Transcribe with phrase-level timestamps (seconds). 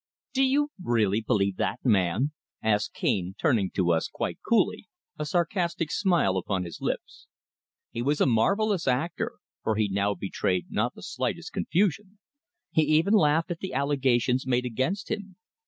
[0.33, 2.31] "Do you really believe that man?"
[2.63, 4.87] asked Cane, turning to us quite coolly,
[5.19, 7.27] a sarcastic smile upon his lips.
[7.91, 9.33] He was a marvellous actor,
[9.63, 12.17] for he now betrayed not the slightest confusion.
[12.71, 15.35] He even laughed at the allegations made against him.